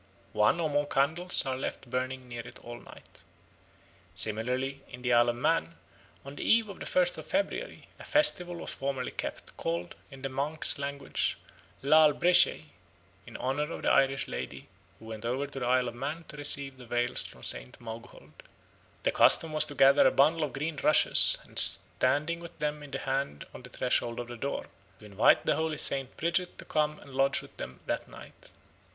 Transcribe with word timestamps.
One 0.33 0.59
or 0.59 0.67
more 0.67 0.87
candles 0.87 1.45
are 1.45 1.55
left 1.55 1.87
burning 1.87 2.27
near 2.27 2.41
it 2.43 2.57
all 2.65 2.79
night." 2.79 3.21
Similarly 4.15 4.81
in 4.89 5.03
the 5.03 5.13
Isle 5.13 5.29
of 5.29 5.35
Man 5.35 5.75
"on 6.25 6.35
the 6.35 6.43
eve 6.43 6.69
of 6.69 6.79
the 6.79 6.87
first 6.87 7.19
of 7.19 7.27
February, 7.27 7.87
a 7.99 8.03
festival 8.03 8.55
was 8.55 8.71
formerly 8.73 9.11
kept, 9.11 9.55
called, 9.57 9.93
in 10.09 10.23
the 10.23 10.27
Manks 10.27 10.79
language, 10.79 11.37
Laa'l 11.83 12.13
Breeshey, 12.19 12.71
in 13.27 13.37
honour 13.37 13.71
of 13.71 13.83
the 13.83 13.91
Irish 13.91 14.27
lady 14.27 14.67
who 14.97 15.05
went 15.05 15.23
over 15.23 15.45
to 15.45 15.59
the 15.59 15.67
Isle 15.67 15.89
of 15.89 15.93
Man 15.93 16.23
to 16.29 16.35
receive 16.37 16.77
the 16.79 16.87
veil 16.87 17.13
from 17.13 17.43
St. 17.43 17.79
Maughold. 17.79 18.31
The 19.03 19.11
custom 19.11 19.53
was 19.53 19.67
to 19.67 19.75
gather 19.75 20.07
a 20.07 20.11
bundle 20.11 20.43
of 20.45 20.53
green 20.53 20.77
rushes, 20.81 21.37
and 21.43 21.59
standing 21.59 22.39
with 22.39 22.57
them 22.57 22.81
in 22.81 22.89
the 22.89 22.97
hand 22.97 23.45
on 23.53 23.61
the 23.61 23.69
threshold 23.69 24.19
of 24.19 24.29
the 24.29 24.35
door, 24.37 24.65
to 24.97 25.05
invite 25.05 25.45
the 25.45 25.57
holy 25.57 25.77
Saint 25.77 26.17
Bridget 26.17 26.57
to 26.57 26.65
come 26.65 26.99
and 27.01 27.13
lodge 27.13 27.43
with 27.43 27.55
them 27.57 27.81
that 27.85 28.07
night. 28.07 28.51